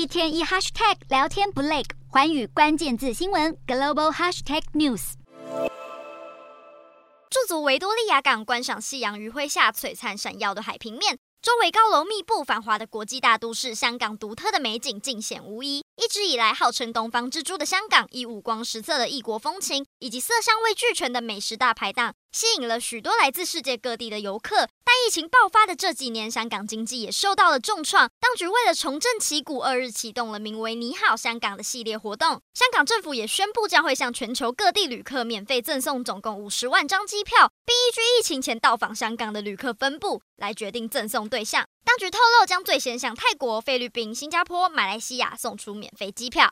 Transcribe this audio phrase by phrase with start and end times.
[0.00, 5.12] 一天一 hashtag 聊天不累，寰宇关键字新闻 global hashtag news。
[7.28, 11.18] 驻足维多利亚港，观赏夕阳余晖下璀璨闪耀的海平面。
[11.42, 15.84] 周围高楼密布、繁华的国际大都市，香港独特的美景尽显无遗。
[15.96, 24.68] 一直以来号称“东方之珠”的香港，以五光十色的异国风情以及色香味俱全的美食大排档，吸引了许多来自世界各地的游客。
[24.84, 28.10] 但疫情爆发的这几年，香港经济也受到了重创。
[28.18, 32.42] 当局为了重振旗鼓，二日启动了名为“你好，香港”的系列活动。
[32.54, 41.64] 香港政府也宣布将会向全球各地旅客免费赠送总共五十万张机票，并依据疫情前到访香港的旅客分布来决定赠送对象。
[41.84, 46.48] 当局透露，将最先向泰国、菲律宾、新加坡、马来西亚送出免费机票。